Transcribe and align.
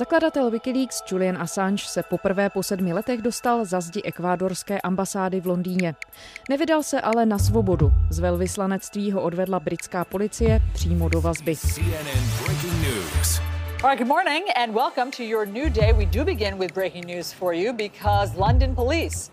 Zakladatel 0.00 0.50
Wikileaks 0.50 1.02
Julian 1.10 1.42
Assange 1.42 1.84
se 1.84 2.02
poprvé 2.02 2.50
po 2.50 2.62
sedmi 2.62 2.92
letech 2.92 3.22
dostal 3.22 3.64
za 3.64 3.80
zdi 3.80 4.02
ekvádorské 4.02 4.80
ambasády 4.80 5.40
v 5.40 5.46
Londýně. 5.46 5.94
Nevydal 6.48 6.82
se 6.82 7.00
ale 7.00 7.26
na 7.26 7.38
svobodu. 7.38 7.92
Z 8.10 8.18
velvyslanectví 8.18 9.12
ho 9.12 9.22
odvedla 9.22 9.60
britská 9.60 10.04
policie 10.04 10.60
přímo 10.72 11.08
do 11.08 11.20
vazby. 11.20 11.56
All 13.82 13.90
right, 13.90 13.98
good 13.98 14.08
morning 14.08 14.44
and 14.56 14.74
welcome 14.74 15.10
to 15.16 15.22
your 15.22 15.46
new 15.46 15.70
day. 15.70 15.92
We 15.92 16.06
do 16.06 16.24
begin 16.24 16.58
with 16.58 16.74
breaking 16.74 17.06
news 17.06 17.32
for 17.32 17.54
you 17.54 17.72
because 17.72 18.32
London 18.36 18.74
police 18.74 19.30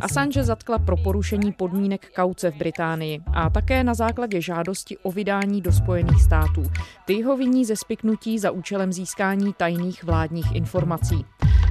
Assange 0.00 0.44
zatkla 0.44 0.78
pro 0.78 0.96
porušení 0.96 1.52
podmínek 1.52 2.12
kauce 2.16 2.50
v 2.50 2.54
Británii 2.54 3.20
a 3.34 3.50
také 3.50 3.84
na 3.84 3.94
základě 3.94 4.40
žádosti 4.40 4.98
o 4.98 5.12
vydání 5.12 5.60
do 5.60 5.72
Spojených 5.72 6.22
států. 6.22 6.62
Ty 7.04 7.22
ho 7.22 7.36
viní 7.36 7.64
ze 7.64 7.76
spiknutí 7.76 8.38
za 8.38 8.50
účelem 8.50 8.92
získání 8.92 9.52
tajných 9.52 10.04
vládních 10.04 10.54
informací. 10.54 11.24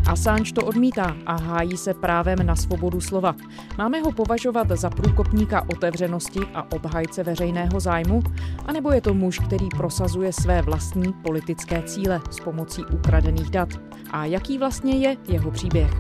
Assange 0.08 0.54
to 0.54 0.66
odmítá 0.66 1.18
a 1.26 1.36
hájí 1.41 1.77
se 1.77 1.94
právem 1.94 2.45
na 2.45 2.55
svobodu 2.55 3.02
slova. 3.02 3.36
Máme 3.77 4.00
ho 4.00 4.12
považovat 4.12 4.68
za 4.70 4.90
průkopníka 4.90 5.66
otevřenosti 5.70 6.40
a 6.54 6.72
obhajce 6.72 7.23
veřejného 7.23 7.80
zájmu? 7.80 8.23
A 8.66 8.72
nebo 8.72 8.91
je 8.91 9.02
to 9.02 9.14
muž, 9.14 9.40
který 9.40 9.68
prosazuje 9.70 10.34
své 10.34 10.62
vlastní 10.62 11.14
politické 11.14 11.81
cíle 11.81 12.22
s 12.30 12.40
pomocí 12.40 12.86
ukradených 12.86 13.50
dat? 13.50 13.70
A 14.12 14.26
jaký 14.26 14.58
vlastně 14.58 14.98
je 14.98 15.18
jeho 15.28 15.52
příběh? 15.52 15.91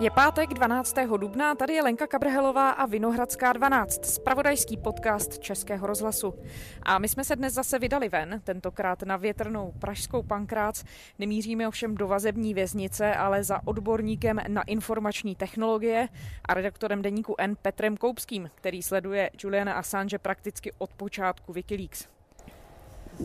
Je 0.00 0.10
pátek 0.10 0.54
12. 0.54 0.94
dubna, 1.16 1.54
tady 1.54 1.72
je 1.72 1.82
Lenka 1.82 2.06
Kabrhelová 2.06 2.70
a 2.70 2.86
Vinohradská 2.86 3.52
12, 3.52 4.04
spravodajský 4.04 4.76
podcast 4.76 5.38
Českého 5.38 5.86
rozhlasu. 5.86 6.34
A 6.82 6.98
my 6.98 7.08
jsme 7.08 7.24
se 7.24 7.36
dnes 7.36 7.54
zase 7.54 7.78
vydali 7.78 8.08
ven, 8.08 8.40
tentokrát 8.44 9.02
na 9.02 9.16
větrnou 9.16 9.72
pražskou 9.78 10.22
pankrác. 10.22 10.84
Nemíříme 11.18 11.68
ovšem 11.68 11.94
do 11.94 12.08
vazební 12.08 12.54
věznice, 12.54 13.14
ale 13.14 13.44
za 13.44 13.60
odborníkem 13.66 14.40
na 14.48 14.62
informační 14.62 15.34
technologie 15.34 16.08
a 16.44 16.54
redaktorem 16.54 17.02
deníku 17.02 17.34
N 17.38 17.56
Petrem 17.62 17.96
Koupským, 17.96 18.50
který 18.54 18.82
sleduje 18.82 19.30
Juliana 19.42 19.72
Assange 19.72 20.18
prakticky 20.18 20.72
od 20.78 20.94
počátku 20.94 21.52
Wikileaks. 21.52 22.13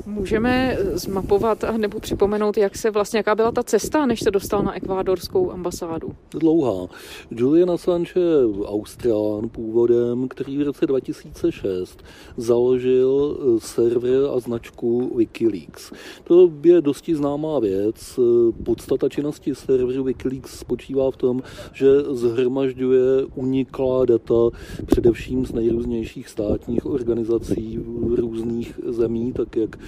Můžeme 0.06 0.78
zmapovat 0.94 1.64
nebo 1.78 2.00
připomenout, 2.00 2.58
jak 2.58 2.76
se 2.78 2.92
vlastně, 2.92 3.18
jaká 3.18 3.36
byla 3.36 3.52
ta 3.52 3.64
cesta, 3.64 4.06
než 4.06 4.20
se 4.20 4.32
dostal 4.32 4.64
na 4.64 4.76
ekvádorskou 4.76 5.52
ambasádu? 5.52 6.16
Dlouhá. 6.32 6.88
Julian 7.32 7.72
Assange 7.72 8.12
je 8.16 8.66
Australán 8.66 9.50
původem, 9.50 10.28
který 10.28 10.58
v 10.58 10.62
roce 10.62 10.86
2006 10.86 12.04
založil 12.38 13.38
eh, 13.40 13.60
server 13.60 14.22
a 14.36 14.40
značku 14.40 15.18
Wikileaks. 15.18 15.92
To 16.24 16.52
je 16.64 16.82
dosti 16.82 17.16
známá 17.16 17.60
věc. 17.60 18.20
Podstata 18.64 19.10
činnosti 19.10 19.56
serveru 19.56 20.04
Wikileaks 20.04 20.60
spočívá 20.60 21.12
v 21.12 21.18
tom, 21.18 21.44
že 21.74 21.88
zhromažďuje 22.12 23.26
uniklá 23.36 24.06
data 24.06 24.34
především 24.86 25.46
z 25.46 25.52
nejrůznějších 25.52 26.30
státních 26.30 26.86
organizací 26.86 27.80
různých 28.16 28.80
zemí, 28.88 29.34
tak 29.34 29.56
jak 29.56 29.79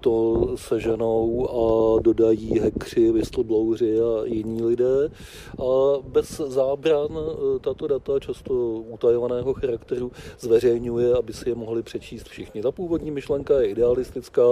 to 0.00 0.46
seženou 0.54 1.48
a 1.50 2.00
dodají 2.00 2.58
hekři, 2.58 3.12
whistleblowři 3.12 4.00
a 4.00 4.24
jiní 4.24 4.62
lidé. 4.62 5.10
A 5.58 5.98
bez 6.02 6.36
zábran 6.36 7.08
e, 7.12 7.58
tato 7.58 7.86
data 7.86 8.20
často 8.20 8.54
utajovaného 8.72 9.54
charakteru 9.54 10.12
zveřejňuje, 10.40 11.14
aby 11.14 11.32
si 11.32 11.48
je 11.48 11.54
mohli 11.54 11.82
přečíst 11.82 12.28
všichni. 12.28 12.62
Ta 12.62 12.72
původní 12.72 13.10
myšlenka 13.10 13.60
je 13.60 13.68
idealistická, 13.68 14.42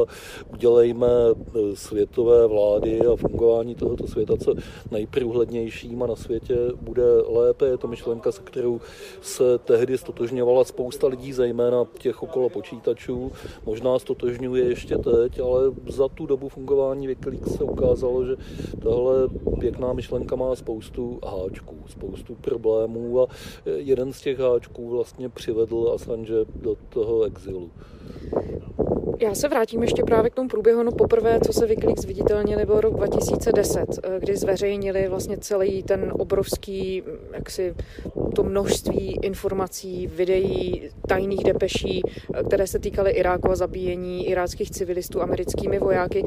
udělejme 0.52 1.08
e, 1.10 1.76
světové 1.76 2.46
vlády 2.46 3.00
a 3.00 3.16
fungování 3.16 3.74
tohoto 3.74 4.06
světa 4.06 4.36
co 4.36 4.54
nejprůhlednějším 4.90 6.02
a 6.02 6.06
na 6.06 6.16
světě 6.16 6.56
bude 6.80 7.04
lépe. 7.28 7.66
Je 7.66 7.78
to 7.78 7.88
myšlenka, 7.88 8.32
se 8.32 8.42
kterou 8.42 8.80
se 9.20 9.58
tehdy 9.58 9.98
stotožňovala 9.98 10.64
spousta 10.64 11.06
lidí, 11.06 11.32
zejména 11.32 11.84
těch 11.98 12.22
okolo 12.22 12.48
počítačů. 12.48 13.32
Možná 13.66 13.98
stotožňuje 13.98 14.64
ještě 14.64 14.83
ještě 14.84 15.10
teď, 15.10 15.40
ale 15.40 15.72
za 15.88 16.08
tu 16.08 16.26
dobu 16.26 16.48
fungování 16.48 17.06
Wikileaks 17.06 17.56
se 17.56 17.64
ukázalo, 17.64 18.24
že 18.24 18.36
tahle 18.82 19.28
pěkná 19.60 19.92
myšlenka 19.92 20.36
má 20.36 20.54
spoustu 20.54 21.18
háčků, 21.26 21.76
spoustu 21.86 22.34
problémů 22.34 23.22
a 23.22 23.26
jeden 23.76 24.12
z 24.12 24.20
těch 24.20 24.38
háčků 24.38 24.88
vlastně 24.88 25.28
přivedl 25.28 25.92
Assange 25.94 26.44
do 26.54 26.76
toho 26.88 27.22
exilu. 27.22 27.70
Já 29.20 29.34
se 29.34 29.48
vrátím 29.48 29.82
ještě 29.82 30.02
právě 30.02 30.30
k 30.30 30.34
tomu 30.34 30.48
průběhu. 30.48 30.82
No 30.82 30.92
poprvé, 30.92 31.40
co 31.46 31.52
se 31.52 31.66
Wikileaks 31.66 32.04
viditelnili, 32.04 32.66
byl 32.66 32.80
rok 32.80 32.94
2010, 32.94 33.80
eh, 34.02 34.20
kdy 34.20 34.36
zveřejnili 34.36 35.08
vlastně 35.08 35.38
celý 35.38 35.82
ten 35.82 36.12
obrovský, 36.18 37.02
jaksi 37.32 37.74
to 38.34 38.44
množství 38.44 39.18
informací, 39.22 40.06
videí, 40.06 40.90
tajných 41.08 41.44
depeší, 41.44 42.02
eh, 42.04 42.42
které 42.42 42.66
se 42.66 42.78
týkaly 42.78 43.10
Iráku 43.10 43.50
a 43.50 43.56
zabíjení 43.56 44.28
iráckých 44.28 44.70
civilistů 44.74 45.22
americkými 45.22 45.78
vojáky. 45.78 46.24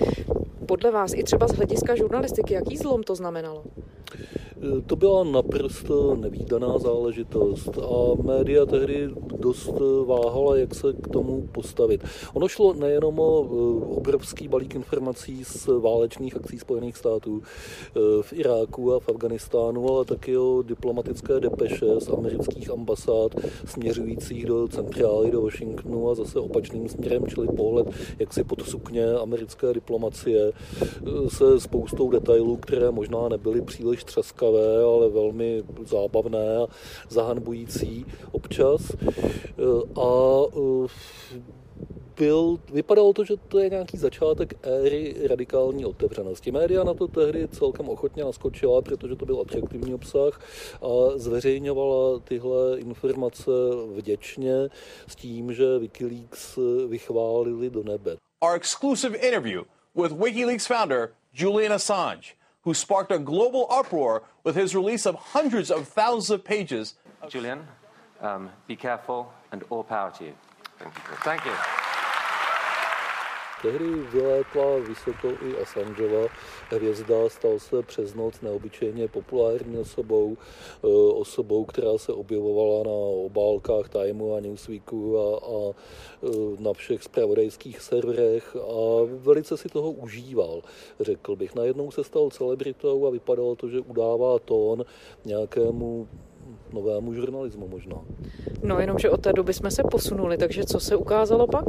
Podle 0.65 0.91
vás 0.91 1.13
i 1.13 1.23
třeba 1.23 1.47
z 1.47 1.51
hlediska 1.51 1.95
žurnalistiky, 1.95 2.53
jaký 2.53 2.77
zlom 2.77 3.03
to 3.03 3.15
znamenalo? 3.15 3.63
To 4.85 4.95
byla 4.95 5.23
naprosto 5.23 6.15
nevýdaná 6.15 6.77
záležitost 6.77 7.77
a 7.77 8.23
média 8.23 8.65
tehdy 8.65 9.09
dost 9.37 9.73
váhala, 10.05 10.57
jak 10.57 10.75
se 10.75 10.93
k 10.93 11.07
tomu 11.07 11.47
postavit. 11.51 12.03
Ono 12.33 12.47
šlo 12.47 12.73
nejenom 12.73 13.19
o 13.19 13.45
eh, 13.45 13.85
obrovský 13.95 14.47
balík 14.47 14.75
informací 14.75 15.43
z 15.43 15.67
válečných 15.67 16.35
akcí 16.35 16.59
Spojených 16.59 16.97
států 16.97 17.41
eh, 17.41 17.99
v 18.21 18.33
Iráku 18.33 18.93
a 18.93 18.99
v 18.99 19.09
Afganistánu, 19.09 19.89
ale 19.89 20.05
taky 20.05 20.37
o 20.37 20.61
diplomatické 20.61 21.39
depeše 21.39 21.85
z 21.99 22.09
amerických 22.09 22.69
ambasád 22.69 23.35
směřujících 23.65 24.45
do 24.45 24.67
centrály, 24.67 25.31
do 25.31 25.41
Washingtonu 25.41 26.09
a 26.09 26.15
zase 26.15 26.39
opačným 26.39 26.89
směrem, 26.89 27.27
čili 27.27 27.47
pohled 27.47 27.87
jaksi 28.19 28.43
pod 28.43 28.61
sukně 28.61 29.13
americké 29.13 29.73
diplomacie 29.73 30.51
eh, 30.51 31.29
se 31.29 31.59
spoustou 31.59 32.11
detailů, 32.11 32.57
které 32.57 32.91
možná 32.91 33.29
nebyly 33.29 33.61
příliš 33.61 34.03
třaskavé 34.03 34.46
laskavé, 34.47 34.83
ale 34.83 35.09
velmi 35.09 35.63
zábavné 35.85 36.57
a 36.57 36.67
zahanbující 37.09 38.05
občas. 38.31 38.91
A 40.01 40.41
e, 40.55 41.37
byl, 42.17 42.59
vypadalo 42.73 43.13
to, 43.13 43.25
že 43.25 43.33
to 43.47 43.59
je 43.59 43.69
nějaký 43.69 43.97
začátek 43.97 44.53
éry 44.61 45.15
radikální 45.27 45.85
otevřenosti. 45.85 46.51
Média 46.51 46.83
na 46.83 46.93
to 46.93 47.07
tehdy 47.07 47.47
celkem 47.47 47.89
ochotně 47.89 48.23
naskočila, 48.23 48.81
protože 48.81 49.15
to 49.15 49.25
byl 49.25 49.41
atraktivní 49.41 49.93
obsah 49.93 50.41
a 50.81 51.17
zveřejňovala 51.17 52.19
tyhle 52.19 52.79
informace 52.79 53.51
vděčně 53.95 54.69
s 55.07 55.15
tím, 55.15 55.53
že 55.53 55.79
Wikileaks 55.79 56.59
vychválili 56.87 57.69
do 57.69 57.83
nebe. 57.83 58.17
Our 58.41 58.55
exclusive 58.55 59.17
interview 59.17 59.63
with 59.95 60.11
Wikileaks 60.11 60.67
founder 60.67 61.09
Julian 61.33 61.73
Assange 61.73 62.36
who 62.67 62.73
sparked 62.73 63.13
a 63.13 63.17
global 63.17 63.65
uproar 63.69 64.23
with 64.43 64.53
his 64.53 64.75
release 64.75 65.05
of 65.05 65.15
hundreds 65.15 65.71
of 65.71 65.87
thousands 65.87 66.29
of 66.29 66.43
pages. 66.43 66.95
Julian, 67.29 67.65
um, 68.19 68.49
be 68.67 68.75
careful 68.75 69.31
and 69.53 69.63
all 69.69 69.85
power 69.85 70.11
to 70.11 70.25
you. 70.25 70.33
Thank 70.77 70.93
you. 70.93 71.01
Thank 71.23 71.45
you. 71.45 71.76
Tehdy 73.61 73.85
vylétla 74.13 74.77
vysoko 74.87 75.29
i 75.29 75.61
Assangeova 75.61 76.27
hvězda, 76.69 77.29
stal 77.29 77.59
se 77.59 77.83
přes 77.83 78.13
noc 78.13 78.41
neobyčejně 78.41 79.07
populární 79.07 79.77
osobou, 79.77 80.37
eh, 80.83 80.87
osobou, 81.13 81.65
která 81.65 81.97
se 81.97 82.13
objevovala 82.13 82.83
na 82.83 82.97
obálkách 83.25 83.89
Timeu 83.89 84.33
a 84.33 84.39
Newsweeku 84.39 85.19
a, 85.19 85.37
a 85.37 85.73
eh, 86.23 86.27
na 86.59 86.73
všech 86.73 87.03
spravodajských 87.03 87.81
serverech 87.81 88.55
a 88.55 89.05
velice 89.05 89.57
si 89.57 89.69
toho 89.69 89.91
užíval, 89.91 90.61
řekl 90.99 91.35
bych. 91.35 91.55
Najednou 91.55 91.91
se 91.91 92.03
stal 92.03 92.29
celebritou 92.29 93.07
a 93.07 93.09
vypadalo 93.09 93.55
to, 93.55 93.69
že 93.69 93.79
udává 93.79 94.39
tón 94.39 94.85
nějakému 95.25 96.07
novému 96.73 97.13
žurnalismu 97.13 97.67
možná. 97.67 98.01
No 98.63 98.79
jenom, 98.79 98.99
že 98.99 99.09
od 99.09 99.21
té 99.21 99.33
doby 99.33 99.53
jsme 99.53 99.71
se 99.71 99.83
posunuli, 99.91 100.37
takže 100.37 100.63
co 100.63 100.79
se 100.79 100.95
ukázalo 100.95 101.47
pak? 101.47 101.65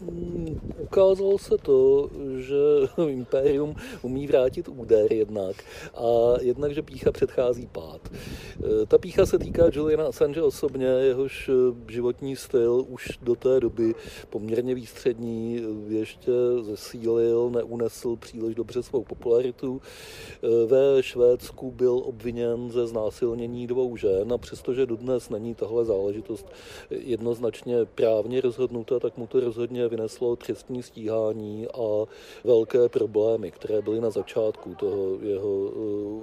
Hmm, 0.00 0.60
ukázalo 0.78 1.38
se 1.38 1.58
to, 1.62 2.10
že 2.36 2.56
impérium 3.08 3.74
umí 4.02 4.26
vrátit 4.26 4.68
úder 4.68 5.12
jednak 5.12 5.56
a 5.94 6.40
jednak, 6.40 6.74
že 6.74 6.82
pícha 6.82 7.12
předchází 7.12 7.66
pád. 7.66 8.00
E, 8.12 8.86
ta 8.86 8.98
pícha 8.98 9.26
se 9.26 9.38
týká 9.38 9.64
Juliana 9.72 10.06
Assange 10.06 10.42
osobně, 10.42 10.86
jehož 10.86 11.50
životní 11.88 12.36
styl 12.36 12.84
už 12.88 13.18
do 13.22 13.34
té 13.34 13.60
doby 13.60 13.94
poměrně 14.30 14.74
výstřední 14.74 15.62
ještě 15.88 16.32
zesílil, 16.60 17.50
neunesl 17.50 18.16
příliš 18.16 18.54
dobře 18.54 18.82
svou 18.82 19.04
popularitu. 19.04 19.80
E, 19.82 20.66
ve 20.66 21.02
Švédsku 21.02 21.70
byl 21.70 22.02
obviněn 22.04 22.70
ze 22.70 22.86
znásilnění 22.86 23.66
dvou 23.66 23.96
žen 23.96 24.17
a 24.34 24.38
přestože 24.38 24.86
dodnes 24.86 25.30
není 25.30 25.54
tahle 25.54 25.84
záležitost 25.84 26.46
jednoznačně 26.90 27.84
právně 27.84 28.40
rozhodnuta, 28.40 28.98
tak 28.98 29.16
mu 29.16 29.26
to 29.26 29.40
rozhodně 29.40 29.88
vyneslo 29.88 30.36
trestní 30.36 30.82
stíhání 30.82 31.66
a 31.68 32.06
velké 32.44 32.88
problémy, 32.88 33.50
které 33.50 33.82
byly 33.82 34.00
na 34.00 34.10
začátku 34.10 34.74
toho 34.74 35.18
jeho 35.22 35.72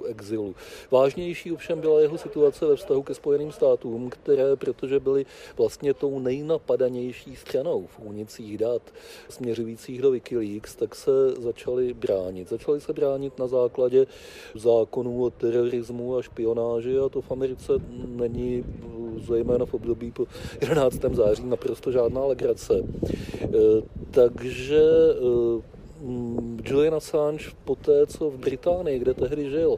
eh, 0.04 0.10
exilu. 0.10 0.54
Vážnější 0.90 1.52
ovšem 1.52 1.80
byla 1.80 2.00
jeho 2.00 2.18
situace 2.18 2.66
ve 2.66 2.76
vztahu 2.76 3.02
ke 3.02 3.14
Spojeným 3.14 3.52
státům, 3.52 4.10
které, 4.10 4.56
protože 4.56 5.00
byly 5.00 5.26
vlastně 5.56 5.94
tou 5.94 6.18
nejnapadanější 6.18 7.36
stranou 7.36 7.86
v 7.86 7.98
únicích 7.98 8.58
dat 8.58 8.82
směřujících 9.28 10.02
do 10.02 10.10
Wikileaks, 10.10 10.76
tak 10.76 10.94
se 10.94 11.30
začali 11.38 11.94
bránit. 11.94 12.48
Začali 12.48 12.80
se 12.80 12.92
bránit 12.92 13.38
na 13.38 13.46
základě 13.46 14.06
zákonů 14.54 15.24
o 15.24 15.30
terorismu 15.30 16.16
a 16.16 16.22
špionáži 16.22 16.98
a 16.98 17.08
to 17.08 17.20
v 17.20 17.30
Americe 17.30 17.72
není 18.06 18.64
zejména 19.26 19.66
v 19.66 19.74
období 19.74 20.10
po 20.10 20.26
11. 20.60 21.00
září 21.12 21.42
naprosto 21.46 21.92
žádná 21.92 22.24
legrace. 22.24 22.74
E, 22.74 23.48
takže 24.10 24.82
e, 24.82 25.76
Julian 26.64 26.94
Assange 26.94 27.50
po 27.64 27.76
té, 27.76 28.06
co 28.06 28.30
v 28.30 28.38
Británii, 28.38 28.98
kde 28.98 29.14
tehdy 29.14 29.50
žil, 29.50 29.76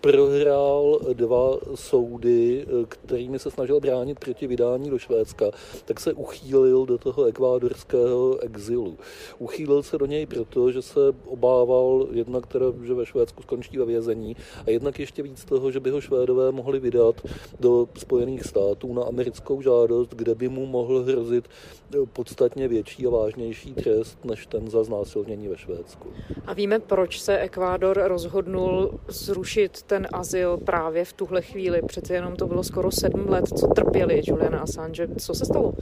prohrál 0.00 1.00
dva 1.12 1.58
soudy, 1.74 2.66
kterými 2.88 3.38
se 3.38 3.50
snažil 3.50 3.80
bránit 3.80 4.18
proti 4.18 4.46
vydání 4.46 4.90
do 4.90 4.98
Švédska, 4.98 5.46
tak 5.84 6.00
se 6.00 6.12
uchýlil 6.12 6.86
do 6.86 6.98
toho 6.98 7.24
ekvádorského 7.24 8.38
exilu. 8.38 8.98
Uchýlil 9.38 9.82
se 9.82 9.98
do 9.98 10.06
něj 10.06 10.26
proto, 10.26 10.72
že 10.72 10.82
se 10.82 11.00
obával 11.24 12.06
jednak 12.12 12.46
teda, 12.46 12.66
že 12.82 12.94
ve 12.94 13.06
Švédsku 13.06 13.42
skončí 13.42 13.78
ve 13.78 13.84
vězení 13.84 14.36
a 14.66 14.70
jednak 14.70 14.98
ještě 14.98 15.22
víc 15.22 15.44
toho, 15.44 15.70
že 15.70 15.80
by 15.80 15.90
ho 15.90 16.00
Švédové 16.00 16.52
mohli 16.52 16.80
vydat 16.80 17.20
do 17.60 17.88
Spojených 17.98 18.44
států 18.44 18.94
na 18.94 19.02
americkou 19.02 19.62
žádost, 19.62 20.14
kde 20.14 20.34
by 20.34 20.48
mu 20.48 20.66
mohl 20.66 21.02
hrozit 21.02 21.48
podstatně 22.12 22.68
větší 22.68 23.06
a 23.06 23.10
vážnější 23.10 23.74
trest 23.74 24.24
než 24.24 24.46
ten 24.46 24.70
za 24.70 24.84
znásilnění 24.84 25.48
ve 25.48 25.58
Švédsku. 25.58 26.08
A 26.46 26.52
víme, 26.52 26.78
proč 26.78 27.20
se 27.20 27.38
Ekvádor 27.38 28.00
rozhodnul 28.04 29.00
zrušit 29.08 29.82
ten 29.90 30.08
azyl 30.12 30.56
právě 30.56 31.04
v 31.04 31.12
tuhle 31.12 31.42
chvíli. 31.42 31.82
Přece 31.86 32.14
jenom 32.14 32.36
to 32.36 32.46
bylo 32.46 32.62
skoro 32.62 32.90
sedm 32.90 33.28
let, 33.28 33.44
co 33.48 33.66
trpěli 33.66 34.22
Julian 34.24 34.54
Assange. 34.54 35.08
Co 35.18 35.34
se 35.34 35.44
stalo? 35.44 35.74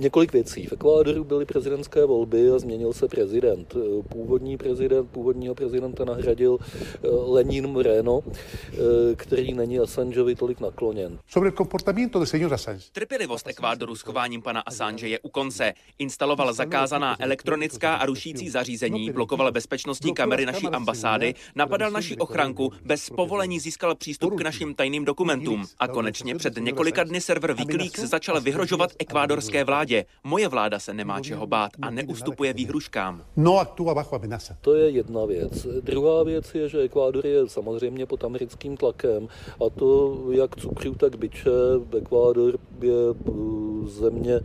Několik 0.00 0.32
věcí. 0.32 0.66
V 0.66 0.72
Ekvádoru 0.72 1.24
byly 1.24 1.44
prezidentské 1.44 2.04
volby 2.04 2.50
a 2.50 2.58
změnil 2.58 2.92
se 2.92 3.08
prezident. 3.08 3.74
Původní 4.08 4.56
prezident, 4.56 5.10
původního 5.10 5.54
prezidenta 5.54 6.04
nahradil 6.04 6.58
eh, 6.60 7.08
Lenín 7.10 7.66
Moreno, 7.66 8.22
eh, 8.24 8.76
který 9.16 9.54
není 9.54 9.78
Assangeovi 9.78 10.34
tolik 10.34 10.60
nakloněn. 10.60 11.18
Sobre 11.28 11.48
el 11.48 11.56
comportamiento 11.56 12.18
del 12.18 12.26
señor 12.26 12.54
Assange. 12.54 12.84
Trpělivost 12.92 13.46
Ekvádoru 13.46 13.96
s 13.96 14.00
chováním 14.00 14.42
pana 14.42 14.60
Assange 14.60 15.08
je 15.08 15.18
u 15.20 15.28
konce. 15.28 15.72
Instaloval 15.98 16.52
zakázaná 16.52 17.16
elektronická 17.18 17.94
a 17.94 18.06
rušící 18.06 18.50
zařízení, 18.50 19.10
blokoval 19.10 19.52
bezpečnostní 19.52 20.14
kamery 20.14 20.46
naší 20.46 20.66
ambasády, 20.66 21.34
napadal 21.54 21.90
naši 21.90 22.16
ochranku, 22.16 22.72
bez 22.84 23.10
povolení 23.10 23.60
získal 23.60 23.94
přístup 23.94 24.34
k 24.38 24.42
našim 24.42 24.74
tajným 24.74 25.04
dokumentům. 25.04 25.64
A 25.78 25.88
konečně 25.88 26.34
před 26.34 26.56
několika 26.56 27.04
dny 27.04 27.20
server 27.20 27.52
Wikileaks 27.52 28.00
začal 28.00 28.40
vyhrožovat 28.40 28.90
ekvádorské 28.98 29.64
vládě. 29.64 29.89
Moje 30.24 30.48
vláda 30.48 30.78
se 30.78 30.94
nemá 30.94 31.20
čeho 31.20 31.46
bát 31.46 31.70
a 31.82 31.90
neustupuje 31.90 32.52
výhruškám. 32.52 33.24
No 33.36 33.58
actúa 33.58 33.94
bajo 33.94 34.14
amenaza. 34.14 34.56
To 34.60 34.74
je 34.74 34.90
jedna 34.90 35.24
věc. 35.24 35.66
Druhá 35.80 36.22
věc 36.22 36.54
je, 36.54 36.68
že 36.68 36.80
Ekvádor 36.80 37.26
je 37.26 37.48
samozřejmě 37.48 38.06
pod 38.06 38.24
americkým 38.24 38.76
tlakem 38.76 39.28
a 39.66 39.70
to 39.70 40.18
jak 40.30 40.56
cukru, 40.56 40.94
tak 40.94 41.16
byče. 41.16 41.50
Ekvádor 41.98 42.58
je 42.80 43.10
uh, 43.10 43.88
země, 43.88 44.40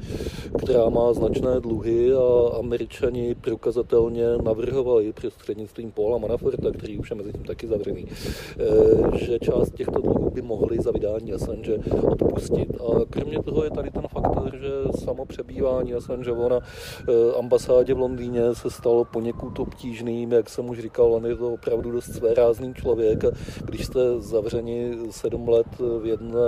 která 0.57 0.89
má 0.89 1.13
značné 1.13 1.59
dluhy 1.59 2.13
a 2.13 2.57
američani 2.59 3.35
prokazatelně 3.35 4.23
navrhovali 4.43 5.13
přes 5.13 5.33
střednictvím 5.33 5.91
Paula 5.91 6.17
Manaforta, 6.17 6.71
který 6.71 6.97
už 6.97 7.09
je 7.09 7.15
mezi 7.15 7.33
tím 7.33 7.43
taky 7.43 7.67
zavřený, 7.67 8.07
eh, 8.07 9.17
že 9.17 9.39
část 9.39 9.75
těchto 9.75 10.01
dluhů 10.01 10.29
by 10.29 10.41
mohli 10.41 10.77
za 10.81 10.91
vydání 10.91 11.33
Assange 11.33 11.77
odpustit. 12.01 12.75
A 12.75 13.05
kromě 13.09 13.43
toho 13.43 13.63
je 13.63 13.69
tady 13.69 13.91
ten 13.91 14.07
faktor, 14.07 14.57
že 14.57 14.99
samo 15.03 15.24
přebývání 15.25 15.93
Assangeova 15.93 16.49
na 16.49 16.59
eh, 16.59 17.39
ambasádě 17.39 17.93
v 17.93 17.99
Londýně 17.99 18.55
se 18.55 18.69
stalo 18.69 19.05
poněkud 19.05 19.59
obtížným, 19.59 20.31
jak 20.31 20.49
jsem 20.49 20.69
už 20.69 20.79
říkal, 20.79 21.13
on 21.13 21.25
je 21.25 21.35
to 21.35 21.53
opravdu 21.53 21.91
dost 21.91 22.13
svérázný 22.13 22.73
člověk 22.73 23.25
když 23.65 23.85
jste 23.85 23.99
zavřeni 24.19 24.97
sedm 25.11 25.49
let 25.49 25.67
v 25.79 26.05
jedné 26.05 26.39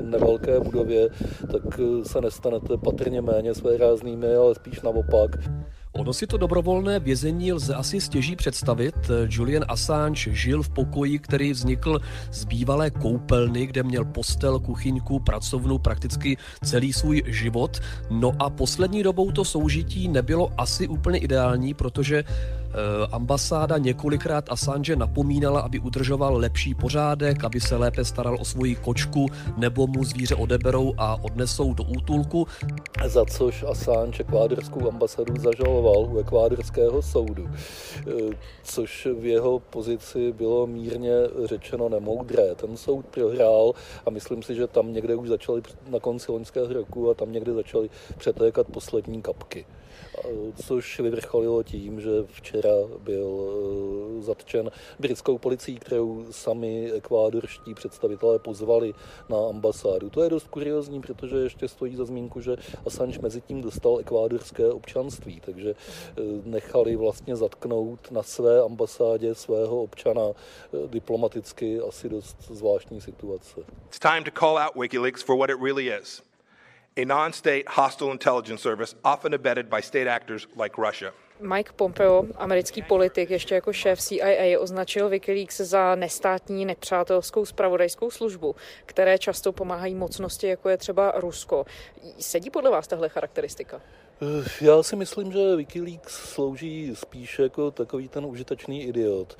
nevelké 0.00 0.60
budově, 0.60 1.08
tak 1.52 1.80
eh, 1.80 2.04
se 2.04 2.20
nestanete 2.20 2.76
patrně 2.76 3.20
méně 3.20 3.54
svéráznými, 3.54 4.34
ale 4.34 4.54
spíš 4.54 4.80
naopak. 4.80 5.30
Ono 5.92 6.12
si 6.12 6.26
to 6.26 6.36
dobrovolné 6.36 7.00
vězení 7.00 7.52
lze 7.52 7.74
asi 7.74 8.00
stěží 8.00 8.36
představit. 8.36 8.94
Julian 9.28 9.64
Assange 9.68 10.34
žil 10.34 10.62
v 10.62 10.68
pokoji, 10.68 11.18
který 11.18 11.52
vznikl 11.52 12.00
z 12.30 12.44
bývalé 12.44 12.90
koupelny, 12.90 13.66
kde 13.66 13.82
měl 13.82 14.04
postel, 14.04 14.60
kuchyňku, 14.60 15.20
pracovnu 15.20 15.78
prakticky 15.78 16.36
celý 16.64 16.92
svůj 16.92 17.22
život. 17.26 17.80
No 18.10 18.32
a 18.38 18.50
poslední 18.50 19.02
dobou 19.02 19.30
to 19.32 19.44
soužití 19.44 20.08
nebylo 20.08 20.52
asi 20.58 20.88
úplně 20.88 21.18
ideální, 21.18 21.74
protože 21.74 22.24
ambasáda 23.12 23.78
několikrát 23.78 24.44
Assange 24.48 24.96
napomínala, 24.96 25.60
aby 25.60 25.78
udržoval 25.78 26.36
lepší 26.36 26.74
pořádek, 26.74 27.44
aby 27.44 27.60
se 27.60 27.76
lépe 27.76 28.04
staral 28.04 28.36
o 28.40 28.44
svoji 28.44 28.74
kočku, 28.74 29.26
nebo 29.56 29.86
mu 29.86 30.04
zvíře 30.04 30.34
odeberou 30.34 30.94
a 30.98 31.16
odnesou 31.22 31.74
do 31.74 31.84
útulku. 31.84 32.46
Za 33.06 33.24
což 33.24 33.62
Assange 33.62 34.20
ekvádorskou 34.20 34.88
ambasadu 34.88 35.34
zažaloval 35.38 36.06
u 36.14 36.18
ekvádorského 36.18 37.02
soudu, 37.02 37.50
eh, 37.50 38.36
což 38.62 39.08
v 39.20 39.24
jeho 39.24 39.60
pozici 39.60 40.32
bylo 40.32 40.66
mírně 40.66 41.12
řečeno 41.44 41.88
nemoudré. 41.88 42.54
Ten 42.54 42.76
soud 42.76 43.06
prohrál 43.06 43.72
a 44.06 44.10
myslím 44.10 44.42
si, 44.42 44.54
že 44.54 44.66
tam 44.66 44.92
někde 44.92 45.14
už 45.14 45.28
začaly 45.28 45.62
na 45.90 46.00
konci 46.00 46.32
loňského 46.32 46.72
roku 46.72 47.10
a 47.10 47.14
tam 47.14 47.32
někde 47.32 47.52
začaly 47.52 47.90
přetékat 48.18 48.66
poslední 48.66 49.22
kapky 49.22 49.66
což 50.66 51.00
vyvrcholilo 51.00 51.62
tím, 51.62 52.00
že 52.00 52.10
včera 52.26 52.74
byl 52.98 53.28
eh, 54.18 54.22
zatčen 54.22 54.70
britskou 54.98 55.38
policií, 55.38 55.78
kterou 55.78 56.26
sami 56.30 56.92
ekvádorští 56.92 57.74
představitelé 57.74 58.38
pozvali 58.38 58.94
na 59.28 59.36
ambasádu. 59.48 60.10
To 60.10 60.22
je 60.22 60.30
dost 60.30 60.48
kuriozní, 60.48 61.00
protože 61.00 61.36
ještě 61.36 61.68
stojí 61.68 61.96
za 61.96 62.04
zmínku, 62.04 62.40
že 62.40 62.56
Assange 62.86 63.18
mezi 63.22 63.40
tím 63.40 63.62
dostal 63.62 63.98
ekvádorské 64.00 64.72
občanství, 64.72 65.40
takže 65.40 65.70
eh, 65.74 66.22
nechali 66.44 66.96
vlastně 66.96 67.36
zatknout 67.36 68.10
na 68.10 68.22
své 68.22 68.60
ambasádě 68.60 69.34
svého 69.34 69.82
občana 69.82 70.22
eh, 70.30 70.88
diplomaticky 70.88 71.80
asi 71.80 72.08
dost 72.08 72.36
zvláštní 72.50 73.00
situace. 73.00 73.60
It's 73.86 73.98
time 73.98 74.24
to 74.24 74.30
call 74.40 74.58
out 74.58 74.76
WikiLeaks 74.76 75.22
for 75.22 75.36
what 75.36 75.50
it 75.50 75.56
really 75.62 75.86
is 75.86 76.31
a 76.96 77.04
non 77.04 77.32
state 77.32 77.64
hostile 77.68 78.10
intelligence 78.10 78.62
service 78.62 78.94
often 79.04 79.34
abetted 79.34 79.66
by 79.70 79.82
state 79.82 80.06
actors 80.06 80.46
like 80.62 80.76
Russia. 80.78 81.12
Mike 81.40 81.72
Pompeo, 81.76 82.24
americký 82.36 82.82
politik, 82.82 83.30
ještě 83.30 83.54
jako 83.54 83.72
šéf 83.72 84.00
CIA, 84.00 84.60
označil 84.60 85.08
Wikileaks 85.08 85.56
za 85.56 85.94
nestátní 85.94 86.64
nepřátelskou 86.64 87.44
spravodajskou 87.44 88.10
službu, 88.10 88.56
které 88.86 89.18
často 89.18 89.52
pomáhají 89.52 89.94
mocnosti, 89.94 90.46
jako 90.46 90.68
je 90.68 90.76
třeba 90.76 91.12
Rusko. 91.16 91.66
Sedí 92.18 92.50
podle 92.50 92.70
vás 92.70 92.86
tahle 92.86 93.08
charakteristika? 93.08 93.80
Eh, 94.22 94.44
já 94.60 94.82
si 94.82 94.96
myslím, 94.96 95.32
že 95.32 95.56
Wikileaks 95.56 96.12
slouží 96.12 96.90
spíš 96.94 97.38
jako 97.38 97.70
takový 97.70 98.08
ten 98.08 98.26
užitečný 98.26 98.82
idiot, 98.82 99.36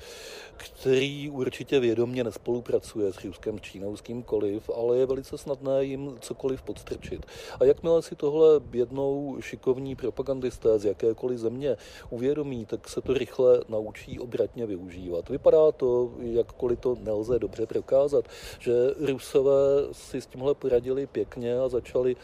který 0.57 1.29
určitě 1.29 1.79
vědomě 1.79 2.23
nespolupracuje 2.23 3.13
s 3.13 3.23
Ruskem, 3.23 3.59
Čínou, 3.59 3.97
s 3.97 4.01
kýmkoliv, 4.01 4.69
ale 4.75 4.97
je 4.97 5.05
velice 5.05 5.37
snadné 5.37 5.83
jim 5.83 6.17
cokoliv 6.19 6.61
podstrčit. 6.61 7.25
A 7.59 7.65
jakmile 7.65 8.01
si 8.01 8.15
tohle 8.15 8.61
jednou 8.71 9.37
šikovní 9.39 9.95
propagandisté 9.95 10.79
z 10.79 10.85
jakékoliv 10.85 11.39
země 11.39 11.77
uvědomí, 12.09 12.65
tak 12.65 12.89
se 12.89 13.01
to 13.01 13.13
rychle 13.13 13.61
naučí 13.69 14.19
obratně 14.19 14.65
využívat. 14.65 15.29
Vypadá 15.29 15.71
to, 15.71 16.11
jakkoliv 16.19 16.79
to 16.79 16.97
nelze 16.99 17.39
dobře 17.39 17.65
prokázat, 17.65 18.25
že 18.59 18.73
Rusové 18.99 19.53
si 19.91 20.21
s 20.21 20.25
tímhle 20.25 20.55
poradili 20.55 21.07
pěkně 21.07 21.59
a 21.59 21.69
začali, 21.69 22.15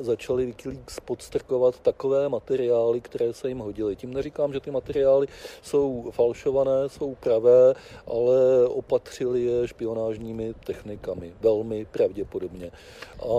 začali 0.00 0.46
Wikileaks 0.46 1.00
podstrkovat 1.00 1.80
takové 1.80 2.07
takové 2.07 2.29
materiály, 2.29 3.01
které 3.01 3.33
se 3.33 3.49
jim 3.49 3.59
hodily. 3.59 3.95
Tím 3.95 4.13
neříkám, 4.13 4.53
že 4.53 4.59
ty 4.59 4.71
materiály 4.71 5.27
jsou 5.61 6.11
falšované, 6.11 6.89
jsou 6.89 7.15
pravé, 7.15 7.73
ale 8.07 8.67
opatřili 8.67 9.41
je 9.41 9.67
špionážními 9.67 10.53
technikami, 10.65 11.33
velmi 11.41 11.85
pravděpodobně. 11.85 12.71
A 13.19 13.35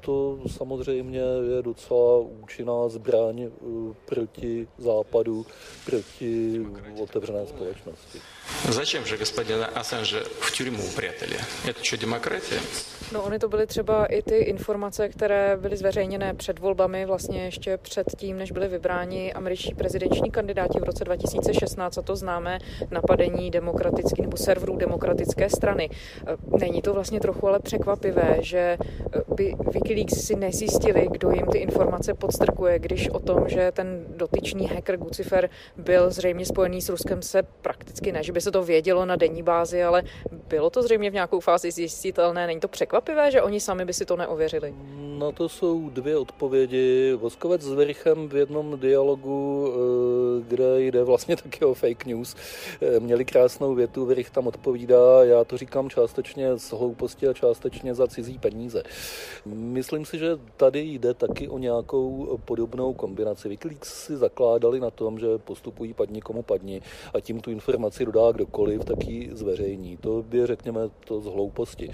to 0.00 0.38
samozřejmě 0.56 1.20
je 1.56 1.62
docela 1.62 2.18
účinná 2.18 2.88
zbraň 2.88 3.50
proti 4.04 4.68
západu, 4.78 5.46
proti 5.84 6.66
otevřené 7.02 7.46
společnosti. 7.46 8.18
Зачем 8.70 9.04
же 9.04 9.16
господина 9.16 9.66
Ассанжа 9.66 10.18
в 10.40 10.52
тюрьму 10.52 10.82
упрятали? 10.92 11.36
Это 11.66 11.84
что, 11.84 11.96
демократия? 11.96 12.60
No, 13.12 13.22
oni 13.22 13.38
to 13.38 13.48
byly 13.48 13.66
třeba 13.66 14.06
i 14.06 14.22
ty 14.22 14.36
informace, 14.36 15.08
které 15.08 15.56
byly 15.56 15.76
zveřejněné 15.76 16.34
před 16.34 16.58
volbami, 16.58 17.06
vlastně 17.06 17.44
ještě 17.44 17.76
před 17.76 18.01
tím, 18.17 18.37
než 18.37 18.51
byli 18.51 18.67
vybráni 18.67 19.33
američtí 19.33 19.75
prezidenční 19.75 20.31
kandidáti 20.31 20.79
v 20.79 20.83
roce 20.83 21.03
2016, 21.03 21.97
a 21.97 22.01
to 22.01 22.15
známe 22.15 22.59
napadení 22.91 23.51
demokratický 23.51 24.21
nebo 24.21 24.37
serverů 24.37 24.77
demokratické 24.77 25.49
strany. 25.49 25.89
Není 26.59 26.81
to 26.81 26.93
vlastně 26.93 27.19
trochu 27.19 27.47
ale 27.47 27.59
překvapivé, 27.59 28.37
že 28.41 28.77
by 29.35 29.55
Wikileaks 29.73 30.13
si 30.13 30.35
nezjistili, 30.35 31.07
kdo 31.11 31.31
jim 31.31 31.47
ty 31.47 31.57
informace 31.57 32.13
podstrkuje, 32.13 32.79
když 32.79 33.09
o 33.09 33.19
tom, 33.19 33.49
že 33.49 33.71
ten 33.71 34.05
dotyčný 34.17 34.67
hacker 34.67 34.97
Gucifer 34.97 35.49
byl 35.77 36.11
zřejmě 36.11 36.45
spojený 36.45 36.81
s 36.81 36.89
Ruskem, 36.89 37.21
se 37.21 37.43
prakticky 37.43 38.11
ne, 38.11 38.23
že 38.23 38.31
by 38.31 38.41
se 38.41 38.51
to 38.51 38.63
vědělo 38.63 39.05
na 39.05 39.15
denní 39.15 39.43
bázi, 39.43 39.83
ale 39.83 40.03
bylo 40.47 40.69
to 40.69 40.83
zřejmě 40.83 41.09
v 41.09 41.13
nějakou 41.13 41.39
fázi 41.39 41.71
zjistitelné. 41.71 42.47
Není 42.47 42.59
to 42.59 42.67
překvapivé, 42.67 43.31
že 43.31 43.41
oni 43.41 43.59
sami 43.59 43.85
by 43.85 43.93
si 43.93 44.05
to 44.05 44.15
neověřili? 44.15 44.73
Na 45.17 45.31
to 45.31 45.49
jsou 45.49 45.89
dvě 45.89 46.17
odpovědi. 46.17 47.13
Voskovec 47.13 47.61
s 47.61 47.73
Verichem 47.93 48.29
v 48.29 48.35
jednom 48.35 48.79
dialogu, 48.79 49.67
eh, 49.67 50.43
kde 50.47 50.81
jde 50.81 51.03
vlastně 51.03 51.35
taky 51.35 51.65
o 51.65 51.73
fake 51.73 52.05
news, 52.05 52.35
eh, 52.81 52.99
měli 52.99 53.25
krásnou 53.25 53.75
větu. 53.75 54.05
Verich 54.05 54.29
tam 54.29 54.47
odpovídá, 54.47 55.23
já 55.23 55.43
to 55.43 55.57
říkám 55.57 55.89
částečně 55.89 56.57
z 56.57 56.71
hlouposti 56.71 57.27
a 57.27 57.33
částečně 57.33 57.93
za 57.93 58.07
cizí 58.07 58.39
peníze. 58.39 58.83
Myslím 59.45 60.05
si, 60.05 60.17
že 60.17 60.39
tady 60.57 60.79
jde 60.79 61.13
taky 61.13 61.47
o 61.47 61.57
nějakou 61.57 62.39
podobnou 62.45 62.93
kombinaci. 62.93 63.49
Wikileaks 63.49 64.05
si 64.05 64.17
zakládali 64.17 64.79
na 64.79 64.89
tom, 64.89 65.19
že 65.19 65.37
postupují 65.37 65.93
padni 65.93 66.21
komu 66.21 66.43
padni 66.43 66.81
a 67.13 67.19
tím 67.19 67.41
tu 67.41 67.51
informaci 67.51 68.05
dodá 68.05 68.31
kdokoliv, 68.31 68.85
tak 68.85 69.07
ji 69.07 69.29
zveřejní. 69.33 69.97
To 69.97 70.25
je, 70.31 70.47
řekněme, 70.47 70.89
to 71.07 71.21
z 71.21 71.25
hlouposti. 71.25 71.91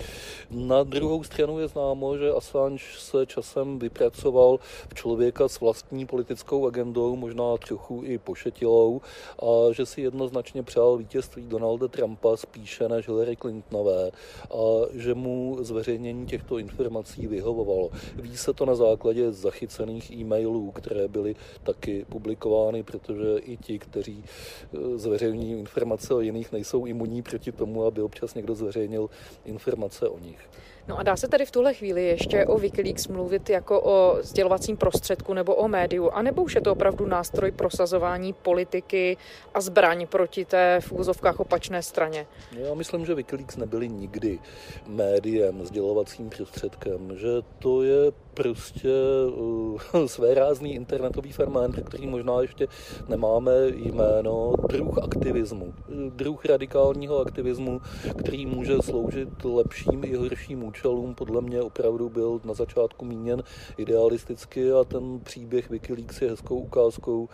Na 0.51 0.84
druhou 0.84 1.24
stranu 1.24 1.60
je 1.60 1.68
známo, 1.68 2.18
že 2.18 2.32
Assange 2.32 2.84
se 2.98 3.25
časem 3.25 3.79
vypracoval 3.79 4.60
v 4.89 4.94
člověka 4.94 5.50
s 5.50 5.60
vlastní 5.60 5.88
politickou 6.08 6.67
agendou, 6.67 7.15
možná 7.15 7.58
trochu 7.58 8.01
i 8.05 8.17
pošetilou, 8.17 9.01
a 9.39 9.74
že 9.74 9.86
si 9.86 10.01
jednoznačně 10.01 10.63
přál 10.63 10.98
vítězství 10.98 11.43
Donalda 11.43 11.88
Trumpa 11.88 12.38
spíše 12.38 12.89
než 12.89 13.08
Hillary 13.08 13.36
Clintonové 13.36 14.12
a 14.51 14.63
že 14.93 15.13
mu 15.13 15.58
zveřejnění 15.62 16.25
těchto 16.25 16.58
informací 16.58 17.27
vyhovovalo. 17.27 17.89
Ví 18.15 18.38
se 18.38 18.53
to 18.53 18.65
na 18.65 18.75
základě 18.75 19.31
zachycených 19.31 20.12
e-mailů, 20.12 20.72
které 20.72 21.08
byly 21.08 21.36
taky 21.63 22.05
publikovány, 22.10 22.84
protože 22.84 23.38
i 23.38 23.58
ti, 23.58 23.79
kteří 23.79 24.24
e, 24.24 24.98
zveřejní 24.98 25.60
informace 25.60 26.13
o 26.13 26.19
jiných, 26.19 26.51
nejsou 26.51 26.86
imunní 26.86 27.22
proti 27.22 27.51
tomu, 27.51 27.86
aby 27.86 28.01
občas 28.01 28.34
někdo 28.34 28.55
zveřejnil 28.55 29.10
informace 29.46 30.10
o 30.10 30.19
nich. 30.19 30.50
No 30.89 31.00
a 31.00 31.03
dá 31.03 31.15
se 31.15 31.27
tady 31.27 31.46
v 31.46 31.51
tuhle 31.51 31.74
chvíli 31.74 32.08
ještě 32.08 32.46
o 32.46 32.58
Wikileaks 32.58 33.08
mluvit 33.08 33.50
jako 33.50 33.81
o 33.81 34.17
sdělovacím 34.22 34.77
prostředku 34.77 35.34
nebo 35.34 35.55
o 35.55 35.67
médiu, 35.67 36.10
anebo 36.10 36.43
už 36.43 36.55
je 36.55 36.62
to 36.62 36.72
opravdu 36.72 37.05
nástroj 37.05 37.51
prosazování 37.51 38.34
politiky 38.34 39.17
a 39.53 39.62
zbraň 39.62 40.08
proti 40.08 40.46
té 40.46 40.79
v 40.81 40.91
úzovkách 40.91 41.39
opačné 41.39 41.84
straně? 41.84 42.27
Já 42.51 42.74
myslím, 42.74 43.05
že 43.05 43.15
Wikileaks 43.15 43.58
nebyli 43.58 43.89
nikdy 43.89 44.39
médiem, 44.88 45.65
sdělovacím 45.65 46.29
prostředkem, 46.29 47.17
že 47.17 47.27
to 47.60 47.84
je 47.84 48.12
prostě 48.34 48.93
uh, 49.36 49.79
své 50.05 50.34
rázný 50.34 50.75
internetový 50.75 51.31
fenomén, 51.31 51.72
který 51.72 52.08
možná 52.08 52.41
ještě 52.41 52.67
nemáme 53.08 53.51
jméno, 53.67 54.53
druh 54.69 54.98
aktivismu, 54.98 55.74
druh 56.10 56.46
radikálního 56.46 57.19
aktivismu, 57.19 57.81
který 58.17 58.46
může 58.46 58.74
sloužit 58.81 59.29
lepším 59.43 60.03
i 60.03 60.15
horším 60.15 60.63
účelům, 60.63 60.79
podle 61.16 61.42
mě 61.42 61.62
opravdu 61.62 62.10
byl 62.10 62.42
na 62.44 62.54
začátku 62.54 63.06
míněn 63.06 63.44
idealisticky 63.78 64.72
a 64.72 64.84
ten 64.84 65.20
příběh 65.20 65.70
Wikileaks 65.70 66.22
je 66.22 66.30
hezkou 66.30 66.56
ukázkou, 66.56 67.30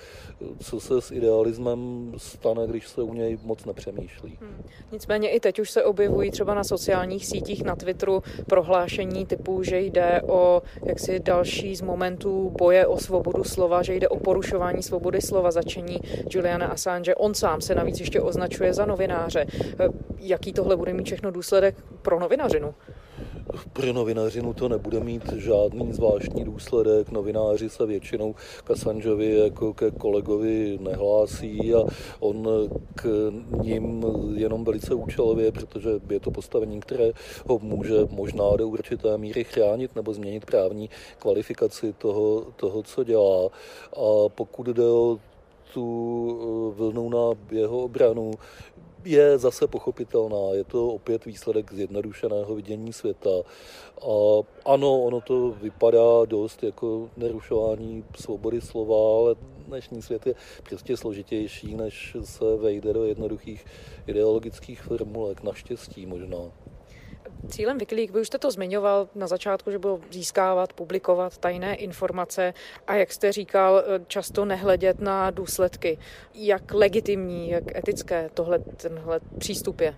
co 0.60 0.80
se 0.80 1.02
s 1.02 1.12
idealismem 1.12 2.12
stane, 2.18 2.68
když 2.68 2.88
se 2.88 3.02
u 3.02 3.14
něj 3.14 3.38
moc 3.44 3.66
nepřemýšlí. 3.66 4.38
Hmm. 4.42 4.64
Nicméně 4.92 5.30
i 5.30 5.40
teď 5.40 5.60
už 5.60 5.72
se 5.72 5.84
objevují 5.84 6.32
třeba 6.32 6.54
na 6.54 6.64
sociálních 6.64 7.26
sítích, 7.26 7.64
na 7.64 7.76
Twitteru 7.76 8.24
prohlášení 8.48 9.26
typu, 9.26 9.64
že 9.64 9.80
jde 9.80 10.22
o 10.28 10.62
jaksi 10.86 11.20
další 11.20 11.76
z 11.76 11.82
momentů 11.82 12.50
boje 12.58 12.88
o 12.88 12.98
svobodu 12.98 13.44
slova, 13.44 13.84
že 13.84 13.94
jde 13.96 14.10
o 14.10 14.20
porušování 14.20 14.84
svobody 14.84 15.22
slova, 15.22 15.52
začení 15.52 16.00
Juliana 16.30 16.68
Assange. 16.68 17.16
On 17.16 17.34
sám 17.34 17.62
se 17.62 17.76
navíc 17.76 18.00
ještě 18.00 18.22
označuje 18.22 18.74
za 18.74 18.86
novináře. 18.86 19.46
Jaký 20.20 20.54
tohle 20.54 20.76
bude 20.76 20.94
mít 20.94 21.06
všechno 21.06 21.32
důsledek 21.32 21.76
pro 22.02 22.20
novinařinu? 22.20 22.76
Pro 23.74 23.94
novinařinu 23.94 24.54
to 24.54 24.70
nebude 24.70 25.00
mít 25.00 25.34
žádný 25.34 25.94
zvláštní 25.94 26.44
důsledek. 26.44 27.12
Novináři 27.12 27.70
se 27.70 27.86
většinou 27.86 28.36
k 28.64 28.72
Assangeovi 28.72 29.38
jako 29.38 29.74
ke 29.74 29.92
kolegovi 29.92 30.80
nehlásí 30.82 31.74
a 31.74 31.80
on 32.20 32.48
k 32.96 33.32
ním 33.64 34.06
jenom 34.36 34.64
velice 34.64 34.94
účelově, 34.94 35.52
protože 35.52 35.90
je 36.10 36.20
to 36.20 36.32
postavení, 36.32 36.80
které 36.80 37.12
ho 37.48 37.60
může 37.60 37.96
možná 38.10 38.56
do 38.56 38.68
určité 38.68 39.18
míry 39.18 39.44
chránit 39.44 39.96
nebo 39.96 40.14
změnit 40.14 40.46
právní 40.46 40.90
kvalifikaci 41.20 41.94
toho, 41.94 42.46
toho 42.56 42.84
co 42.84 43.04
dělá. 43.04 43.50
A 43.94 44.30
pokud 44.30 44.68
jde 44.68 44.84
o 44.84 45.20
tu 45.74 46.74
vlnu 46.78 47.10
na 47.10 47.40
jeho 47.52 47.84
obranu, 47.84 48.32
je 49.06 49.38
zase 49.38 49.68
pochopitelná. 49.68 50.54
Je 50.54 50.64
to 50.64 50.88
opět 50.88 51.26
výsledek 51.26 51.74
zjednodušeného 51.74 52.56
vidění 52.56 52.94
světa. 52.94 53.30
A 54.02 54.42
ano, 54.66 55.02
ono 55.02 55.22
to 55.22 55.52
vypadá 55.52 56.26
dost 56.26 56.64
jako 56.64 57.10
nerušování 57.18 58.04
svobody 58.20 58.62
slova, 58.62 59.20
ale 59.20 59.36
dnešní 59.68 60.02
svět 60.02 60.28
je 60.28 60.36
prostě 60.70 60.98
složitější, 60.98 61.76
než 61.76 62.18
se 62.24 62.56
vejde 62.56 62.94
do 62.94 63.04
jednoduchých 63.04 63.66
ideologických 64.08 64.82
formulek. 64.82 65.44
Naštěstí 65.44 66.06
možná. 66.06 66.52
Cílem 67.50 67.78
Wikileaks, 67.78 68.14
vy 68.14 68.22
už 68.22 68.28
jste 68.28 68.38
to 68.38 68.52
zmiňoval 68.52 69.10
na 69.16 69.28
začátku, 69.28 69.72
že 69.72 69.80
bylo 69.80 70.00
získávat, 70.12 70.74
publikovat 70.74 71.38
tajné 71.38 71.76
informace 71.76 72.54
a 72.88 72.96
jak 72.96 73.12
jste 73.12 73.32
říkal, 73.32 73.84
často 74.08 74.46
nehledět 74.46 75.00
na 75.00 75.32
důsledky. 75.32 75.98
Jak 76.34 76.74
legitimní, 76.74 77.50
jak 77.50 77.76
etické 77.76 78.30
tohle, 78.34 78.60
tenhle 78.60 79.20
přístup 79.40 79.82
je? 79.82 79.96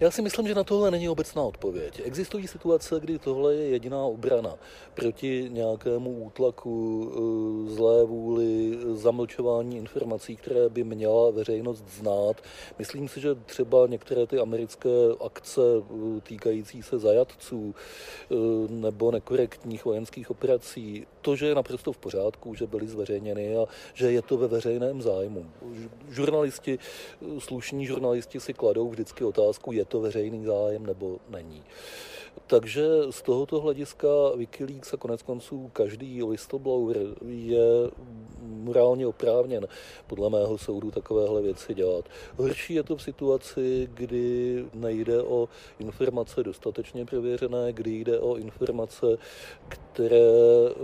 Já 0.00 0.10
si 0.10 0.22
myslím, 0.22 0.48
že 0.48 0.54
na 0.54 0.64
tohle 0.64 0.90
není 0.90 1.08
obecná 1.08 1.42
odpověď. 1.42 2.02
Existují 2.04 2.48
situace, 2.48 3.00
kdy 3.00 3.18
tohle 3.18 3.54
je 3.54 3.68
jediná 3.68 4.04
obrana 4.04 4.54
proti 4.94 5.48
nějakému 5.52 6.10
útlaku, 6.10 7.12
eh, 7.12 7.74
zlé 7.74 8.04
vůli, 8.04 8.78
zamlčování 8.92 9.76
informací, 9.76 10.36
které 10.36 10.68
by 10.68 10.84
měla 10.84 11.30
veřejnost 11.30 11.84
znát. 11.88 12.36
Myslím 12.78 13.08
si, 13.08 13.20
že 13.20 13.34
třeba 13.34 13.86
některé 13.86 14.26
ty 14.26 14.38
americké 14.38 14.90
akce 15.24 15.60
eh, 15.60 16.20
týkající 16.20 16.82
se 16.82 16.98
zajatců 16.98 17.74
eh, 17.74 18.34
nebo 18.68 19.10
nekorektních 19.10 19.84
vojenských 19.84 20.30
operací, 20.30 21.06
to, 21.20 21.36
že 21.36 21.46
je 21.46 21.54
naprosto 21.54 21.92
v 21.92 21.98
pořádku, 21.98 22.54
že 22.54 22.66
byly 22.66 22.86
zveřejněny 22.86 23.56
a 23.56 23.66
že 23.94 24.12
je 24.12 24.22
to 24.22 24.36
ve 24.36 24.48
veřejném 24.48 25.02
zájmu. 25.02 25.46
Žurnalisti, 26.08 26.78
slušní 27.38 27.86
žurnalisti 27.86 28.40
si 28.40 28.54
kladou 28.54 28.88
vždycky 28.88 29.24
otázku, 29.24 29.72
je 29.72 29.85
to 29.86 30.00
veřejný 30.00 30.44
zájem 30.44 30.86
nebo 30.86 31.18
není. 31.28 31.62
Takže 32.46 32.86
z 33.10 33.22
tohoto 33.22 33.60
hlediska 33.60 34.08
Wikileaks 34.36 34.94
a 34.94 34.96
konec 34.96 35.22
konců 35.22 35.70
každý 35.72 36.22
whistleblower 36.22 36.96
je 37.26 37.90
morálně 38.42 39.06
oprávněn 39.06 39.66
podle 40.06 40.30
mého 40.30 40.58
soudu 40.58 40.90
takovéhle 40.90 41.42
věci 41.42 41.74
dělat. 41.74 42.04
Horší 42.36 42.74
je 42.74 42.82
to 42.82 42.96
v 42.96 43.02
situaci, 43.02 43.88
kdy 43.94 44.64
nejde 44.74 45.22
o 45.22 45.48
informace 45.78 46.42
dostatečně 46.42 47.04
prověřené, 47.04 47.72
kdy 47.72 47.90
jde 48.00 48.18
o 48.18 48.36
informace, 48.36 49.06
které 49.68 50.16
eh, 50.16 50.74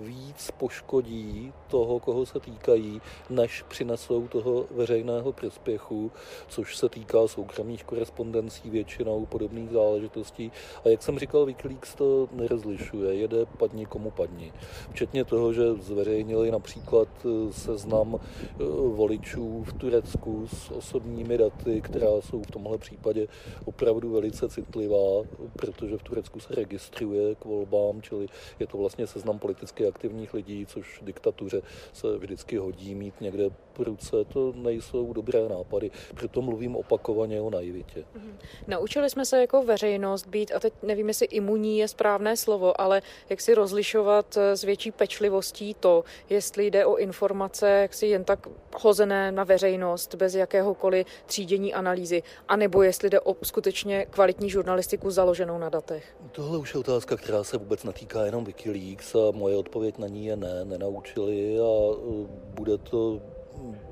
víc 0.00 0.50
poškodí 0.58 1.52
toho, 1.70 2.00
koho 2.00 2.26
se 2.26 2.40
týkají, 2.40 3.00
než 3.30 3.62
přinesou 3.62 4.28
toho 4.28 4.66
veřejného 4.70 5.32
prospěchu, 5.32 6.12
což 6.48 6.76
se 6.76 6.88
týká 6.88 7.28
soukromých 7.28 7.84
korespondencí 8.28 8.70
většinou 8.70 9.26
podobných 9.26 9.70
záležitostí 9.70 10.52
A 10.84 10.88
jak 10.88 11.02
jsem 11.02 11.18
říkal, 11.18 11.46
Wikileaks 11.46 11.94
to 11.94 12.28
nerozlišuje, 12.32 13.14
jede 13.14 13.46
padni 13.46 13.86
komu 13.86 14.10
padni. 14.10 14.52
Včetně 14.92 15.24
toho, 15.24 15.52
že 15.52 15.74
zveřejnili 15.74 16.50
například 16.50 17.08
eh, 17.24 17.52
seznam 17.52 18.20
eh, 18.20 18.64
voličů 18.94 19.64
v 19.64 19.72
Turecku 19.72 20.46
s 20.46 20.70
osobními 20.70 21.38
daty, 21.38 21.80
která 21.80 22.20
jsou 22.20 22.42
v 22.42 22.50
tomhle 22.50 22.78
případě 22.78 23.28
opravdu 23.64 24.10
velice 24.10 24.48
citlivá, 24.48 25.24
protože 25.52 25.96
v 25.96 26.02
Turecku 26.02 26.40
se 26.40 26.54
registruje 26.54 27.34
k 27.34 27.44
volbám, 27.44 28.02
čili 28.02 28.26
je 28.60 28.66
to 28.66 28.78
vlastně 28.78 29.06
seznam 29.06 29.38
politicky 29.38 29.86
aktivních 29.86 30.34
lidí, 30.34 30.66
což 30.66 31.00
diktatuře 31.02 31.62
se 31.92 32.18
vždycky 32.18 32.56
hodí 32.56 32.94
mít 32.94 33.20
někde 33.20 33.50
ruce. 33.78 34.24
To 34.24 34.52
nejsou 34.56 35.12
dobré 35.12 35.48
nápady, 35.48 35.90
proto 36.14 36.42
mluvím 36.42 36.76
opakovaně 36.76 37.40
o 37.40 37.50
naivitě. 37.50 38.04
Mhm. 38.18 38.38
Naučili 38.66 39.10
jsme 39.10 39.24
se 39.24 39.40
jako 39.40 39.62
veřejnost 39.62 40.26
být, 40.26 40.52
a 40.54 40.60
teď 40.60 40.72
nevím, 40.82 41.08
jestli 41.08 41.26
imunní 41.26 41.78
je 41.78 41.88
správné 41.88 42.36
slovo, 42.36 42.80
ale 42.80 43.02
jak 43.30 43.40
si 43.40 43.54
rozlišovat 43.54 44.36
eh, 44.36 44.56
s 44.56 44.64
větší 44.64 44.90
pečlivostí 44.90 45.74
to, 45.74 46.04
jestli 46.30 46.66
jde 46.66 46.86
o 46.86 46.96
informace, 46.96 47.68
jak 47.68 47.94
si 47.94 48.06
jen 48.06 48.24
tak 48.24 48.46
hozené 48.80 49.32
na 49.32 49.44
veřejnost, 49.44 50.14
bez 50.14 50.34
jakéhokoliv 50.34 51.06
třídění 51.26 51.74
analýzy, 51.74 52.22
anebo 52.48 52.82
jestli 52.82 53.10
jde 53.10 53.20
o 53.20 53.36
skutečně 53.42 54.06
kvalitní 54.10 54.50
žurnalistiku 54.50 55.10
založenou 55.10 55.58
na 55.58 55.68
datech. 55.68 56.16
Tohle 56.32 56.58
už 56.58 56.74
je 56.74 56.80
otázka, 56.80 57.16
která 57.16 57.44
se 57.44 57.58
vůbec 57.58 57.84
netýká 57.84 58.24
jenom 58.24 58.44
Wikileaks 58.44 59.14
a 59.14 59.30
moje 59.32 59.56
odpověď 59.56 59.98
na 59.98 60.08
ní 60.08 60.26
je 60.26 60.36
ne, 60.36 60.64
nenaučili 60.64 61.58
a 61.58 61.72
eh, 61.92 62.26
bude 62.54 62.78
to 62.78 63.20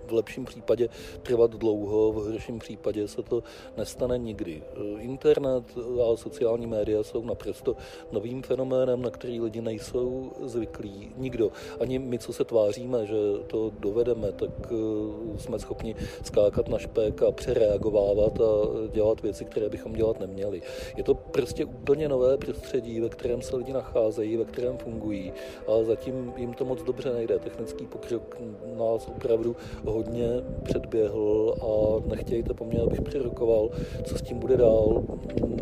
v 0.06 0.12
lepším 0.12 0.44
případě 0.44 0.88
trvat 1.22 1.50
dlouho, 1.50 2.12
v 2.12 2.14
horším 2.14 2.58
případě 2.58 3.08
se 3.08 3.22
to 3.22 3.42
nestane 3.76 4.18
nikdy. 4.18 4.62
Internet 4.98 5.64
a 5.78 6.16
sociální 6.16 6.66
média 6.66 7.02
jsou 7.02 7.25
naprosto 7.25 7.76
novým 8.12 8.42
fenoménem, 8.42 9.02
na 9.02 9.10
který 9.10 9.40
lidi 9.40 9.60
nejsou 9.60 10.32
zvyklí. 10.42 11.12
Nikdo. 11.16 11.50
Ani 11.80 11.98
my, 11.98 12.18
co 12.18 12.32
se 12.32 12.44
tváříme, 12.44 13.06
že 13.06 13.16
to 13.46 13.72
dovedeme, 13.78 14.32
tak 14.32 14.50
eh, 14.64 15.38
jsme 15.38 15.58
schopni 15.58 15.94
skákat 16.22 16.68
na 16.68 16.78
špek 16.78 17.22
a 17.22 17.32
přereagovávat 17.32 18.40
a 18.40 18.52
dělat 18.92 19.22
věci, 19.22 19.44
které 19.44 19.68
bychom 19.68 19.92
dělat 19.92 20.20
neměli. 20.20 20.62
Je 20.96 21.02
to 21.02 21.14
prostě 21.14 21.64
úplně 21.64 22.08
nové 22.08 22.36
prostředí, 22.36 23.00
ve 23.00 23.08
kterém 23.08 23.42
se 23.42 23.56
lidi 23.56 23.72
nacházejí, 23.72 24.36
ve 24.36 24.44
kterém 24.44 24.78
fungují 24.78 25.32
a 25.68 25.84
zatím 25.84 26.32
jim 26.36 26.54
to 26.54 26.64
moc 26.64 26.82
dobře 26.82 27.12
nejde. 27.12 27.38
Technický 27.38 27.86
pokrok 27.86 28.36
nás 28.76 29.08
opravdu 29.08 29.56
hodně 29.96 30.28
předběhl 30.62 31.54
a 31.62 32.02
nechtějte 32.08 32.54
po 32.54 32.64
mně, 32.64 32.80
abych 32.80 33.00
přirokoval, 33.00 33.70
co 34.04 34.18
s 34.18 34.22
tím 34.22 34.38
bude 34.38 34.56
dál. 34.56 35.02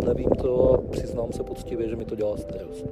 Nevím 0.06 0.30
to 0.30 0.74
a 0.74 0.90
přiznám 0.90 1.32
se 1.32 1.42
poctivě, 1.42 1.88
že 1.88 1.96
mi 1.96 2.04
to 2.04 2.14
dělá 2.14 2.36
starost. 2.36 2.84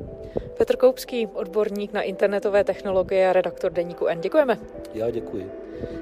Petr 0.59 0.77
Koupský, 0.77 1.27
odborník 1.27 1.93
na 1.93 2.03
internetové 2.03 2.65
technologie 2.65 3.29
a 3.29 3.33
redaktor 3.33 3.73
Deníku 3.73 4.07
N. 4.07 4.21
Děkujeme. 4.21 4.59
Já 4.95 5.11
děkuji. 5.11 5.51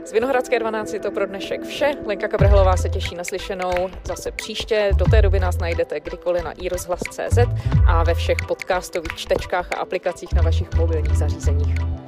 Z 0.04 0.12
Vinohradské 0.12 0.58
12 0.58 0.94
je 0.94 1.00
to 1.00 1.10
pro 1.10 1.26
dnešek 1.26 1.62
vše. 1.62 1.90
Lenka 2.06 2.28
Kabrhelová 2.28 2.76
se 2.76 2.88
těší 2.88 3.14
na 3.14 3.24
slyšenou 3.24 3.72
zase 4.04 4.32
příště. 4.32 4.90
Do 4.96 5.04
té 5.04 5.22
doby 5.22 5.40
nás 5.40 5.58
najdete 5.58 6.00
kdykoliv 6.00 6.44
na 6.44 6.52
iRozhlas.cz 6.52 7.38
a 7.86 8.04
ve 8.04 8.14
všech 8.14 8.36
podcastových 8.48 9.16
čtečkách 9.16 9.72
a 9.72 9.76
aplikacích 9.76 10.34
na 10.34 10.42
vašich 10.42 10.74
mobilních 10.74 11.18
zařízeních. 11.18 11.99